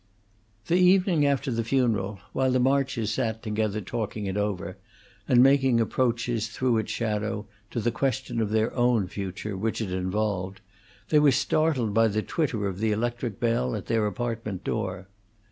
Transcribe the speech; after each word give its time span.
The 0.65 0.77
evening 0.79 1.27
after 1.27 1.51
the 1.51 1.63
funeral, 1.63 2.17
while 2.33 2.49
the 2.51 2.59
Marches 2.59 3.13
sat 3.13 3.43
together 3.43 3.81
talking 3.81 4.25
it 4.25 4.35
over, 4.35 4.77
and 5.27 5.43
making 5.43 5.79
approaches, 5.79 6.47
through 6.47 6.79
its 6.79 6.91
shadow, 6.91 7.45
to 7.69 7.79
the 7.79 7.91
question 7.91 8.41
of 8.41 8.49
their 8.49 8.73
own 8.75 9.05
future, 9.07 9.55
which 9.55 9.79
it 9.79 9.91
involved, 9.91 10.59
they 11.09 11.19
were 11.19 11.31
startled 11.31 11.93
by 11.93 12.07
the 12.07 12.23
twitter 12.23 12.65
of 12.67 12.79
the 12.79 12.91
electric 12.91 13.39
bell 13.39 13.75
at 13.75 13.85
their 13.85 14.07
apartment 14.07 14.63
door. 14.63 15.07